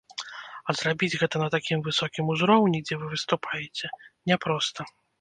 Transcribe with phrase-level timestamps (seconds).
[0.67, 3.95] А зрабіць гэта на такім высокім узроўні, дзе вы выступаеце,
[4.35, 4.93] няпроста.